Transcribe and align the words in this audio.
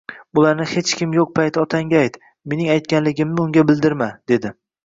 «Bularni 0.37 0.63
hech 0.71 0.93
kim 1.01 1.13
yo'q 1.17 1.35
payti 1.35 1.61
otangga 1.65 1.99
ayt, 2.05 2.19
mening 2.55 2.73
aytganligimni 2.79 3.47
unga 3.47 3.69
bildirma»,— 3.73 4.13
dedi. 4.35 4.57